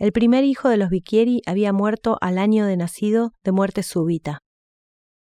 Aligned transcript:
El 0.00 0.12
primer 0.12 0.44
hijo 0.44 0.70
de 0.70 0.78
los 0.78 0.88
Bicchieri 0.88 1.42
había 1.44 1.74
muerto 1.74 2.16
al 2.22 2.38
año 2.38 2.64
de 2.64 2.78
nacido 2.78 3.34
de 3.44 3.52
muerte 3.52 3.82
súbita. 3.82 4.38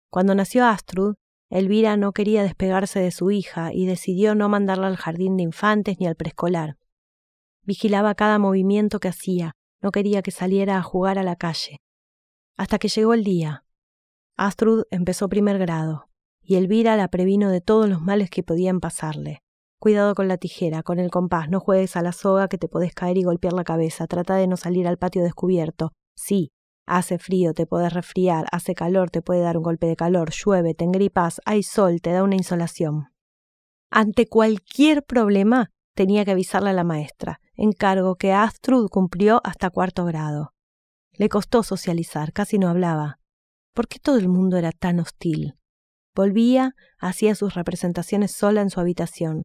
Cuando 0.09 0.35
nació 0.35 0.65
Astrud, 0.65 1.15
Elvira 1.49 1.95
no 1.95 2.11
quería 2.11 2.43
despegarse 2.43 2.99
de 2.99 3.11
su 3.11 3.31
hija 3.31 3.71
y 3.71 3.85
decidió 3.85 4.35
no 4.35 4.49
mandarla 4.49 4.87
al 4.87 4.97
jardín 4.97 5.37
de 5.37 5.43
infantes 5.43 5.97
ni 6.01 6.07
al 6.07 6.17
preescolar. 6.17 6.77
Vigilaba 7.63 8.15
cada 8.15 8.37
movimiento 8.37 8.99
que 8.99 9.07
hacía, 9.07 9.53
no 9.81 9.91
quería 9.91 10.21
que 10.21 10.31
saliera 10.31 10.77
a 10.77 10.83
jugar 10.83 11.19
a 11.19 11.23
la 11.23 11.37
calle. 11.37 11.77
Hasta 12.57 12.77
que 12.77 12.89
llegó 12.89 13.13
el 13.13 13.23
día. 13.23 13.63
Astrud 14.35 14.83
empezó 14.91 15.29
primer 15.29 15.57
grado, 15.57 16.09
y 16.41 16.55
Elvira 16.55 16.97
la 16.97 17.07
previno 17.07 17.49
de 17.49 17.61
todos 17.61 17.87
los 17.87 18.01
males 18.01 18.29
que 18.29 18.43
podían 18.43 18.81
pasarle. 18.81 19.44
Cuidado 19.85 20.15
con 20.15 20.27
la 20.27 20.37
tijera, 20.37 20.81
con 20.81 20.97
el 20.97 21.11
compás, 21.11 21.47
no 21.47 21.59
juegues 21.59 21.95
a 21.95 22.01
la 22.01 22.11
soga 22.11 22.47
que 22.47 22.57
te 22.57 22.67
podés 22.67 22.95
caer 22.95 23.19
y 23.19 23.23
golpear 23.23 23.53
la 23.53 23.63
cabeza, 23.63 24.07
trata 24.07 24.35
de 24.35 24.47
no 24.47 24.57
salir 24.57 24.87
al 24.87 24.97
patio 24.97 25.21
descubierto. 25.21 25.91
Sí, 26.15 26.49
hace 26.87 27.19
frío, 27.19 27.53
te 27.53 27.67
podés 27.67 27.93
resfriar, 27.93 28.47
hace 28.51 28.73
calor, 28.73 29.11
te 29.11 29.21
puede 29.21 29.41
dar 29.41 29.57
un 29.57 29.63
golpe 29.63 29.85
de 29.85 29.95
calor, 29.95 30.31
llueve, 30.31 30.73
te 30.73 30.85
engripas, 30.85 31.39
hay 31.45 31.61
sol, 31.61 32.01
te 32.01 32.09
da 32.09 32.23
una 32.23 32.33
insolación. 32.33 33.09
Ante 33.91 34.25
cualquier 34.25 35.03
problema 35.03 35.69
tenía 35.93 36.25
que 36.25 36.31
avisarle 36.31 36.71
a 36.71 36.73
la 36.73 36.83
maestra, 36.83 37.39
encargo 37.53 38.15
que 38.15 38.33
Astrud 38.33 38.89
cumplió 38.89 39.39
hasta 39.43 39.69
cuarto 39.69 40.03
grado. 40.05 40.55
Le 41.11 41.29
costó 41.29 41.61
socializar, 41.61 42.33
casi 42.33 42.57
no 42.57 42.69
hablaba. 42.69 43.19
¿Por 43.75 43.87
qué 43.87 43.99
todo 43.99 44.17
el 44.17 44.29
mundo 44.29 44.57
era 44.57 44.71
tan 44.71 44.99
hostil? 44.99 45.59
Volvía, 46.15 46.73
hacía 46.97 47.35
sus 47.35 47.53
representaciones 47.53 48.31
sola 48.31 48.61
en 48.61 48.71
su 48.71 48.79
habitación. 48.79 49.43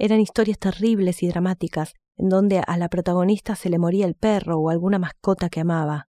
Eran 0.00 0.18
historias 0.18 0.58
terribles 0.58 1.22
y 1.22 1.28
dramáticas, 1.28 1.94
en 2.16 2.28
donde 2.28 2.62
a 2.66 2.76
la 2.76 2.88
protagonista 2.88 3.54
se 3.54 3.70
le 3.70 3.78
moría 3.78 4.06
el 4.06 4.16
perro 4.16 4.58
o 4.58 4.70
alguna 4.70 4.98
mascota 4.98 5.48
que 5.48 5.60
amaba. 5.60 6.08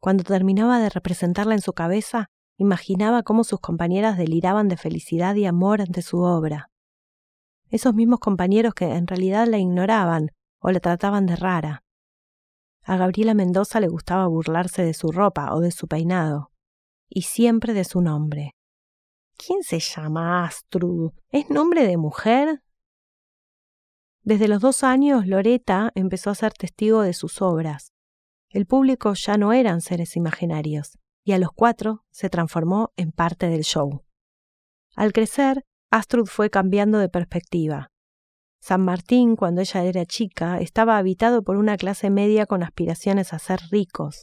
Cuando 0.00 0.24
terminaba 0.24 0.78
de 0.78 0.88
representarla 0.88 1.54
en 1.54 1.60
su 1.60 1.74
cabeza, 1.74 2.28
imaginaba 2.56 3.22
cómo 3.22 3.44
sus 3.44 3.60
compañeras 3.60 4.16
deliraban 4.16 4.68
de 4.68 4.78
felicidad 4.78 5.34
y 5.34 5.44
amor 5.44 5.82
ante 5.82 6.00
su 6.00 6.20
obra 6.20 6.70
esos 7.74 7.92
mismos 7.92 8.20
compañeros 8.20 8.72
que 8.74 8.84
en 8.84 9.08
realidad 9.08 9.48
la 9.48 9.58
ignoraban 9.58 10.30
o 10.60 10.70
la 10.70 10.78
trataban 10.78 11.26
de 11.26 11.34
rara. 11.34 11.82
A 12.84 12.96
Gabriela 12.96 13.34
Mendoza 13.34 13.80
le 13.80 13.88
gustaba 13.88 14.28
burlarse 14.28 14.84
de 14.84 14.94
su 14.94 15.10
ropa 15.10 15.52
o 15.52 15.60
de 15.60 15.72
su 15.72 15.88
peinado, 15.88 16.52
y 17.08 17.22
siempre 17.22 17.72
de 17.72 17.84
su 17.84 18.00
nombre. 18.00 18.52
¿Quién 19.36 19.64
se 19.64 19.80
llama 19.80 20.44
Astrud? 20.44 21.12
¿Es 21.30 21.50
nombre 21.50 21.84
de 21.84 21.96
mujer? 21.96 22.62
Desde 24.24 24.48
los 24.48 24.62
dos 24.62 24.84
años, 24.84 25.26
Loreta 25.26 25.92
empezó 25.94 26.30
a 26.30 26.34
ser 26.34 26.54
testigo 26.54 27.02
de 27.02 27.12
sus 27.12 27.42
obras. 27.42 27.92
El 28.48 28.64
público 28.64 29.12
ya 29.12 29.36
no 29.36 29.52
eran 29.52 29.82
seres 29.82 30.16
imaginarios, 30.16 30.98
y 31.24 31.32
a 31.32 31.38
los 31.38 31.50
cuatro 31.54 32.06
se 32.10 32.30
transformó 32.30 32.90
en 32.96 33.12
parte 33.12 33.50
del 33.50 33.64
show. 33.64 34.02
Al 34.96 35.12
crecer, 35.12 35.66
Astrud 35.90 36.26
fue 36.26 36.48
cambiando 36.48 36.98
de 36.98 37.10
perspectiva. 37.10 37.90
San 38.62 38.80
Martín, 38.80 39.36
cuando 39.36 39.60
ella 39.60 39.84
era 39.84 40.06
chica, 40.06 40.58
estaba 40.58 40.96
habitado 40.96 41.42
por 41.42 41.56
una 41.56 41.76
clase 41.76 42.08
media 42.08 42.46
con 42.46 42.62
aspiraciones 42.62 43.34
a 43.34 43.38
ser 43.38 43.60
ricos. 43.70 44.22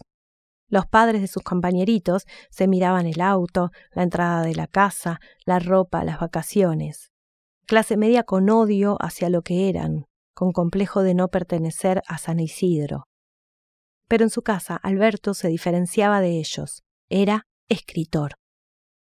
Los 0.67 0.87
padres 0.87 1.21
de 1.21 1.27
sus 1.27 1.43
compañeritos 1.43 2.25
se 2.49 2.67
miraban 2.67 3.05
el 3.05 3.21
auto, 3.21 3.69
la 3.91 4.01
entrada 4.01 4.41
de 4.41 4.55
la 4.55 4.65
casa, 4.65 5.19
la 5.45 5.59
ropa, 5.59 6.03
las 6.03 6.19
vacaciones. 6.19 7.10
Clase 7.71 7.95
media 7.95 8.23
con 8.23 8.49
odio 8.49 8.97
hacia 8.99 9.29
lo 9.29 9.43
que 9.43 9.69
eran, 9.69 10.05
con 10.35 10.51
complejo 10.51 11.03
de 11.03 11.13
no 11.13 11.29
pertenecer 11.29 12.03
a 12.05 12.17
San 12.17 12.41
Isidro. 12.41 13.05
Pero 14.09 14.25
en 14.25 14.29
su 14.29 14.41
casa 14.41 14.75
Alberto 14.75 15.33
se 15.33 15.47
diferenciaba 15.47 16.19
de 16.19 16.37
ellos. 16.37 16.83
Era 17.09 17.47
escritor. 17.69 18.33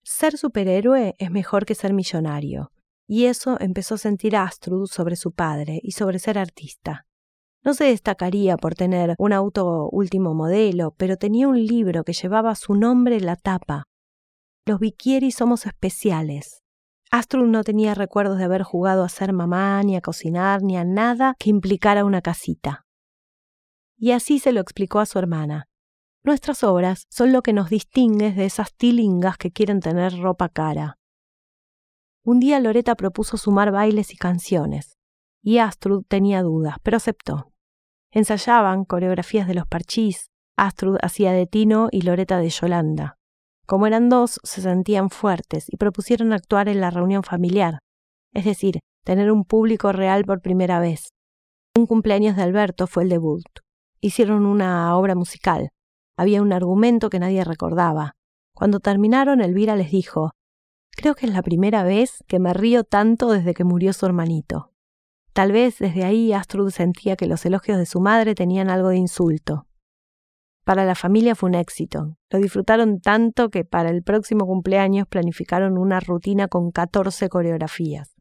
Ser 0.03 0.37
superhéroe 0.37 1.15
es 1.21 1.31
mejor 1.31 1.66
que 1.66 1.77
ser 1.77 1.93
millonario, 1.93 2.72
y 3.06 3.27
eso 3.27 3.59
empezó 3.60 3.94
a 3.94 3.99
sentir 3.99 4.34
Astrud 4.34 4.88
sobre 4.88 5.15
su 5.15 5.31
padre 5.31 5.78
y 5.81 5.93
sobre 5.93 6.19
ser 6.19 6.37
artista. 6.37 7.06
No 7.62 7.75
se 7.75 7.84
destacaría 7.84 8.56
por 8.56 8.75
tener 8.75 9.15
un 9.19 9.33
auto 9.33 9.88
último 9.93 10.34
modelo, 10.34 10.97
pero 10.97 11.16
tenía 11.16 11.47
un 11.47 11.65
libro 11.65 12.03
que 12.03 12.12
llevaba 12.12 12.56
su 12.56 12.75
nombre 12.75 13.19
en 13.19 13.27
la 13.27 13.37
tapa. 13.37 13.84
Los 14.66 14.81
Bicchieri 14.81 15.31
somos 15.31 15.65
especiales. 15.65 16.65
Astrud 17.11 17.47
no 17.47 17.65
tenía 17.65 17.95
recuerdos 17.95 18.39
de 18.39 18.45
haber 18.45 18.63
jugado 18.63 19.03
a 19.03 19.09
ser 19.09 19.33
mamá, 19.33 19.83
ni 19.83 19.97
a 19.97 20.01
cocinar, 20.01 20.63
ni 20.63 20.77
a 20.77 20.85
nada 20.85 21.35
que 21.39 21.51
implicara 21.51 22.05
una 22.05 22.21
casita. 22.21 22.87
Y 23.97 24.13
así 24.13 24.39
se 24.39 24.53
lo 24.53 24.61
explicó 24.61 25.01
a 25.01 25.07
su 25.07 25.19
hermana, 25.19 25.69
Nuestras 26.25 26.63
obras 26.65 27.07
son 27.11 27.33
lo 27.33 27.43
que 27.43 27.53
nos 27.53 27.71
distingue 27.71 28.33
de 28.33 28.45
esas 28.45 28.75
tilingas 28.75 29.39
que 29.39 29.51
quieren 29.51 29.81
tener 29.81 30.19
ropa 30.19 30.49
cara. 30.49 30.99
Un 32.25 32.41
día 32.41 32.61
Loreta 32.61 32.97
propuso 32.97 33.37
sumar 33.37 33.71
bailes 33.71 34.13
y 34.13 34.17
canciones, 34.17 34.99
y 35.43 35.59
Astrud 35.59 36.05
tenía 36.07 36.43
dudas, 36.43 36.77
pero 36.83 36.97
aceptó. 36.97 37.53
Ensayaban 38.11 38.85
coreografías 38.85 39.47
de 39.47 39.55
los 39.55 39.67
parchís, 39.67 40.31
Astrud 40.57 40.99
hacía 41.03 41.33
de 41.33 41.47
Tino 41.47 41.89
y 41.91 42.03
Loreta 42.03 42.39
de 42.39 42.51
Yolanda. 42.51 43.18
Como 43.69 43.87
eran 43.87 44.09
dos, 44.09 44.41
se 44.45 44.62
sentían 44.62 45.11
fuertes 45.11 45.67
y 45.69 45.77
propusieron 45.77 46.33
actuar 46.33 46.71
en 46.71 46.81
la 46.81 46.91
reunión 46.91 47.23
familiar, 47.23 47.81
es 48.33 48.47
decir, 48.47 48.81
tener 49.05 49.31
un 49.31 49.45
público 49.45 49.93
real 49.93 50.25
por 50.25 50.41
primera 50.41 50.81
vez. 50.81 51.11
Un 51.77 51.87
cumpleaños 51.87 52.34
de 52.34 52.45
Alberto 52.45 52.87
fue 52.87 53.03
el 53.03 53.11
debut. 53.11 53.45
Hicieron 54.01 54.47
una 54.47 54.97
obra 54.97 55.15
musical, 55.15 55.69
había 56.17 56.41
un 56.41 56.55
argumento 56.55 57.11
que 57.11 57.19
nadie 57.19 57.45
recordaba. 57.45 58.15
Cuando 58.55 58.81
terminaron, 58.81 59.43
Elvira 59.43 59.77
les 59.77 59.91
dijo, 59.91 60.31
Creo 60.97 61.15
que 61.15 61.27
es 61.27 61.33
la 61.33 61.43
primera 61.43 61.83
vez 61.83 62.25
que 62.27 62.39
me 62.39 62.55
río 62.55 62.84
tanto 62.84 63.31
desde 63.31 63.53
que 63.53 63.65
murió 63.65 63.93
su 63.93 64.07
hermanito. 64.07 64.73
Tal 65.34 65.53
vez 65.53 65.78
desde 65.78 66.05
ahí 66.05 66.33
Astrud 66.33 66.71
sentía 66.71 67.17
que 67.17 67.27
los 67.27 67.45
elogios 67.45 67.77
de 67.77 67.84
su 67.87 68.01
madre 68.01 68.34
tenían 68.34 68.71
algo 68.71 68.89
de 68.89 68.97
insulto. 68.97 69.68
Para 70.69 70.84
la 70.84 70.95
familia 70.95 71.34
fue 71.34 71.49
un 71.49 71.55
éxito. 71.55 72.19
Lo 72.29 72.39
disfrutaron 72.39 73.01
tanto 73.01 73.49
que 73.49 73.65
para 73.65 73.89
el 73.89 74.03
próximo 74.03 74.45
cumpleaños 74.45 75.06
planificaron 75.09 75.79
una 75.79 75.99
rutina 75.99 76.47
con 76.47 76.73
14 76.73 77.31
coreografías. 77.31 78.15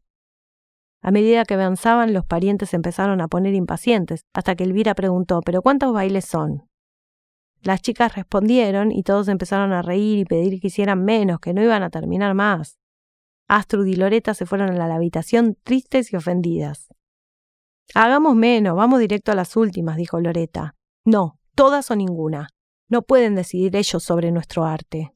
A 1.02 1.10
medida 1.10 1.44
que 1.44 1.52
avanzaban, 1.52 2.14
los 2.14 2.24
parientes 2.24 2.72
empezaron 2.72 3.20
a 3.20 3.28
poner 3.28 3.52
impacientes, 3.52 4.24
hasta 4.32 4.56
que 4.56 4.64
Elvira 4.64 4.94
preguntó 4.94 5.42
¿Pero 5.44 5.60
cuántos 5.60 5.92
bailes 5.92 6.24
son? 6.24 6.66
Las 7.60 7.82
chicas 7.82 8.14
respondieron 8.14 8.92
y 8.92 9.02
todos 9.02 9.28
empezaron 9.28 9.74
a 9.74 9.82
reír 9.82 10.20
y 10.20 10.24
pedir 10.24 10.58
que 10.58 10.68
hicieran 10.68 11.04
menos, 11.04 11.40
que 11.40 11.52
no 11.52 11.62
iban 11.62 11.82
a 11.82 11.90
terminar 11.90 12.32
más. 12.32 12.78
Astrud 13.46 13.84
y 13.84 13.96
Loreta 13.96 14.32
se 14.32 14.46
fueron 14.46 14.70
a 14.70 14.88
la 14.88 14.94
habitación 14.94 15.58
tristes 15.64 16.14
y 16.14 16.16
ofendidas. 16.16 16.88
Hagamos 17.94 18.36
menos, 18.36 18.74
vamos 18.74 19.00
directo 19.00 19.32
a 19.32 19.34
las 19.34 19.54
últimas, 19.54 19.98
dijo 19.98 20.18
Loreta. 20.18 20.76
No, 21.04 21.37
todas 21.58 21.90
o 21.90 21.96
ninguna. 21.96 22.50
No 22.88 23.02
pueden 23.02 23.34
decidir 23.34 23.74
ellos 23.74 24.04
sobre 24.04 24.30
nuestro 24.30 24.64
arte. 24.64 25.10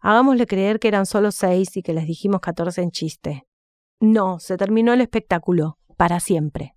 Hagámosle 0.00 0.48
creer 0.48 0.80
que 0.80 0.88
eran 0.88 1.06
solo 1.06 1.30
seis 1.30 1.76
y 1.76 1.82
que 1.84 1.92
les 1.92 2.04
dijimos 2.04 2.40
catorce 2.40 2.82
en 2.82 2.90
chiste. 2.90 3.46
No, 4.00 4.40
se 4.40 4.56
terminó 4.56 4.92
el 4.92 5.00
espectáculo, 5.00 5.78
para 5.96 6.18
siempre. 6.18 6.74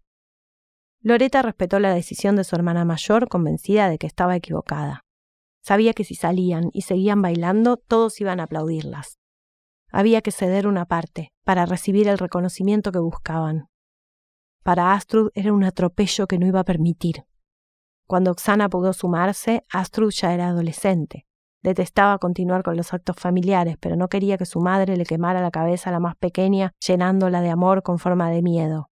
Loreta 1.01 1.41
respetó 1.41 1.79
la 1.79 1.95
decisión 1.95 2.35
de 2.35 2.43
su 2.43 2.55
hermana 2.55 2.85
mayor, 2.85 3.27
convencida 3.27 3.89
de 3.89 3.97
que 3.97 4.05
estaba 4.05 4.35
equivocada. 4.35 5.03
Sabía 5.63 5.93
que 5.93 6.03
si 6.03 6.13
salían 6.13 6.69
y 6.71 6.83
seguían 6.83 7.23
bailando, 7.23 7.77
todos 7.77 8.21
iban 8.21 8.39
a 8.39 8.43
aplaudirlas. 8.43 9.17
Había 9.91 10.21
que 10.21 10.29
ceder 10.29 10.67
una 10.67 10.85
parte 10.85 11.31
para 11.43 11.65
recibir 11.65 12.07
el 12.07 12.19
reconocimiento 12.19 12.91
que 12.91 12.99
buscaban. 12.99 13.67
Para 14.61 14.93
Astrud 14.93 15.31
era 15.33 15.53
un 15.53 15.63
atropello 15.63 16.27
que 16.27 16.37
no 16.37 16.45
iba 16.45 16.59
a 16.59 16.65
permitir. 16.65 17.25
Cuando 18.07 18.31
Oxana 18.31 18.69
pudo 18.69 18.93
sumarse, 18.93 19.63
Astrud 19.71 20.11
ya 20.11 20.33
era 20.33 20.49
adolescente. 20.49 21.25
Detestaba 21.63 22.19
continuar 22.19 22.61
con 22.61 22.77
los 22.77 22.93
actos 22.93 23.15
familiares, 23.15 23.77
pero 23.79 23.95
no 23.95 24.07
quería 24.07 24.37
que 24.37 24.45
su 24.45 24.59
madre 24.59 24.97
le 24.97 25.05
quemara 25.05 25.41
la 25.41 25.49
cabeza 25.49 25.89
a 25.89 25.93
la 25.93 25.99
más 25.99 26.15
pequeña, 26.15 26.73
llenándola 26.85 27.41
de 27.41 27.49
amor 27.49 27.81
con 27.81 27.97
forma 27.97 28.29
de 28.29 28.43
miedo. 28.43 28.91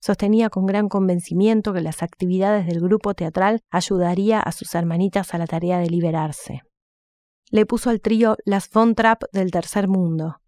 Sostenía 0.00 0.50
con 0.50 0.66
gran 0.66 0.88
convencimiento 0.88 1.72
que 1.72 1.80
las 1.80 2.02
actividades 2.02 2.66
del 2.66 2.80
grupo 2.80 3.14
teatral 3.14 3.60
ayudaría 3.70 4.40
a 4.40 4.50
sus 4.50 4.74
hermanitas 4.74 5.34
a 5.34 5.38
la 5.38 5.46
tarea 5.46 5.78
de 5.78 5.88
liberarse. 5.88 6.62
Le 7.50 7.66
puso 7.66 7.90
al 7.90 8.00
trío 8.00 8.36
las 8.44 8.68
Von 8.70 8.96
Trapp 8.96 9.22
del 9.32 9.52
tercer 9.52 9.86
mundo. 9.86 10.40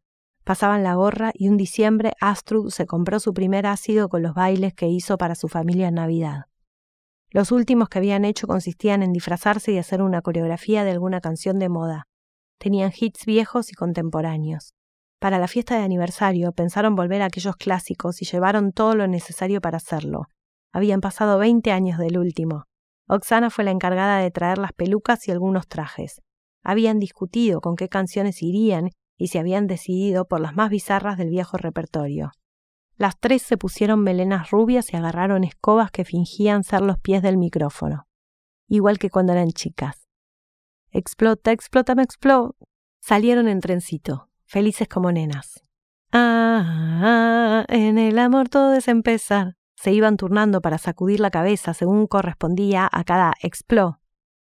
Pasaban 0.42 0.82
la 0.82 0.94
gorra 0.94 1.30
y 1.34 1.48
un 1.48 1.56
diciembre 1.56 2.14
Astrud 2.20 2.70
se 2.70 2.86
compró 2.86 3.20
su 3.20 3.32
primer 3.32 3.66
ácido 3.66 4.08
con 4.08 4.22
los 4.22 4.34
bailes 4.34 4.74
que 4.74 4.88
hizo 4.88 5.16
para 5.16 5.36
su 5.36 5.46
familia 5.46 5.88
en 5.88 5.94
Navidad. 5.94 6.49
Los 7.32 7.52
últimos 7.52 7.88
que 7.88 7.98
habían 7.98 8.24
hecho 8.24 8.48
consistían 8.48 9.04
en 9.04 9.12
disfrazarse 9.12 9.70
y 9.70 9.78
hacer 9.78 10.02
una 10.02 10.20
coreografía 10.20 10.82
de 10.82 10.90
alguna 10.90 11.20
canción 11.20 11.60
de 11.60 11.68
moda. 11.68 12.08
Tenían 12.58 12.92
hits 12.98 13.24
viejos 13.24 13.70
y 13.70 13.74
contemporáneos. 13.74 14.74
Para 15.20 15.38
la 15.38 15.46
fiesta 15.46 15.76
de 15.76 15.84
aniversario 15.84 16.50
pensaron 16.52 16.96
volver 16.96 17.22
a 17.22 17.26
aquellos 17.26 17.54
clásicos 17.56 18.20
y 18.20 18.24
llevaron 18.24 18.72
todo 18.72 18.96
lo 18.96 19.06
necesario 19.06 19.60
para 19.60 19.76
hacerlo. 19.76 20.26
Habían 20.72 21.00
pasado 21.00 21.38
veinte 21.38 21.70
años 21.70 21.98
del 21.98 22.18
último. 22.18 22.64
Oxana 23.06 23.50
fue 23.50 23.64
la 23.64 23.70
encargada 23.70 24.18
de 24.18 24.30
traer 24.30 24.58
las 24.58 24.72
pelucas 24.72 25.28
y 25.28 25.30
algunos 25.30 25.68
trajes. 25.68 26.22
Habían 26.64 26.98
discutido 26.98 27.60
con 27.60 27.76
qué 27.76 27.88
canciones 27.88 28.42
irían 28.42 28.90
y 29.16 29.28
se 29.28 29.38
habían 29.38 29.66
decidido 29.66 30.26
por 30.26 30.40
las 30.40 30.56
más 30.56 30.70
bizarras 30.70 31.16
del 31.16 31.30
viejo 31.30 31.58
repertorio. 31.58 32.32
Las 33.00 33.18
tres 33.18 33.40
se 33.40 33.56
pusieron 33.56 34.02
melenas 34.02 34.50
rubias 34.50 34.92
y 34.92 34.96
agarraron 34.98 35.42
escobas 35.42 35.90
que 35.90 36.04
fingían 36.04 36.64
ser 36.64 36.82
los 36.82 36.98
pies 36.98 37.22
del 37.22 37.38
micrófono, 37.38 38.06
igual 38.68 38.98
que 38.98 39.08
cuando 39.08 39.32
eran 39.32 39.52
chicas. 39.52 40.06
Explota, 40.90 41.50
explota, 41.50 41.94
me 41.94 42.02
explota. 42.02 42.62
Salieron 43.00 43.48
en 43.48 43.60
trencito, 43.60 44.28
felices 44.44 44.86
como 44.86 45.10
nenas. 45.12 45.64
Ah, 46.12 47.64
en 47.68 47.96
el 47.96 48.18
amor 48.18 48.50
todo 48.50 48.74
es 48.74 48.86
empezar. 48.86 49.56
Se 49.76 49.92
iban 49.92 50.18
turnando 50.18 50.60
para 50.60 50.76
sacudir 50.76 51.20
la 51.20 51.30
cabeza 51.30 51.72
según 51.72 52.06
correspondía 52.06 52.86
a 52.92 53.04
cada 53.04 53.32
expló. 53.42 54.02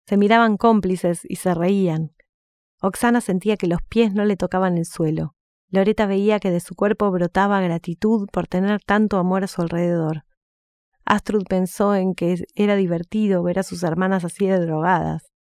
Se 0.06 0.18
miraban 0.18 0.58
cómplices 0.58 1.22
y 1.26 1.36
se 1.36 1.54
reían. 1.54 2.12
Oxana 2.82 3.22
sentía 3.22 3.56
que 3.56 3.68
los 3.68 3.80
pies 3.88 4.12
no 4.12 4.26
le 4.26 4.36
tocaban 4.36 4.76
el 4.76 4.84
suelo. 4.84 5.34
Loreta 5.74 6.06
veía 6.06 6.38
que 6.38 6.50
de 6.50 6.60
su 6.60 6.74
cuerpo 6.74 7.10
brotaba 7.10 7.60
gratitud 7.60 8.28
por 8.32 8.46
tener 8.46 8.80
tanto 8.80 9.18
amor 9.18 9.44
a 9.44 9.48
su 9.48 9.60
alrededor. 9.60 10.24
Astrud 11.04 11.44
pensó 11.48 11.94
en 11.96 12.14
que 12.14 12.44
era 12.54 12.76
divertido 12.76 13.42
ver 13.42 13.58
a 13.58 13.64
sus 13.64 13.82
hermanas 13.82 14.24
así 14.24 14.46
de 14.46 14.58
drogadas. 14.60 15.32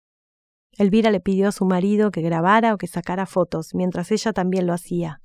Elvira 0.71 1.11
le 1.11 1.19
pidió 1.19 1.49
a 1.49 1.51
su 1.51 1.65
marido 1.65 2.09
que 2.09 2.21
grabara 2.21 2.73
o 2.73 2.77
que 2.77 2.87
sacara 2.87 3.27
fotos, 3.27 3.75
mientras 3.75 4.11
ella 4.11 4.33
también 4.33 4.65
lo 4.65 4.73
hacía. 4.73 5.21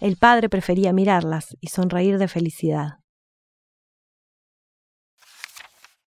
El 0.00 0.16
padre 0.16 0.48
prefería 0.48 0.92
mirarlas 0.92 1.56
y 1.60 1.68
sonreír 1.68 2.18
de 2.18 2.28
felicidad. 2.28 3.00